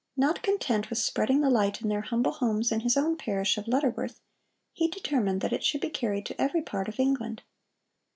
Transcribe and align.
Not 0.17 0.41
content 0.41 0.89
with 0.89 0.97
spreading 0.97 1.41
the 1.41 1.51
light 1.51 1.79
in 1.83 1.87
their 1.87 2.01
humble 2.01 2.31
homes 2.31 2.71
in 2.71 2.79
his 2.79 2.97
own 2.97 3.17
parish 3.17 3.55
of 3.59 3.67
Lutterworth, 3.67 4.19
he 4.73 4.87
determined 4.87 5.41
that 5.41 5.53
it 5.53 5.63
should 5.63 5.81
be 5.81 5.91
carried 5.91 6.25
to 6.25 6.41
every 6.41 6.63
part 6.63 6.87
of 6.89 6.99
England. 6.99 7.43